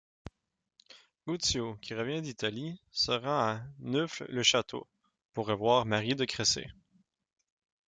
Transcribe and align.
Guccio, 1.27 1.75
qui 1.79 1.93
revient 1.93 2.23
d'Italie, 2.23 2.81
se 2.91 3.11
rend 3.11 3.29
à 3.37 3.61
Neauphle-le-Château 3.81 4.87
pour 5.31 5.45
revoir 5.45 5.85
Marie 5.85 6.15
de 6.15 6.25
Cressay. 6.25 6.65